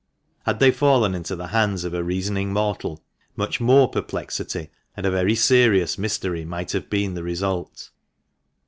[0.47, 3.03] Had they fallen into the hands of a reasoning mortal,
[3.35, 7.91] much more perplexity, and a very serious mystery, might have been the result.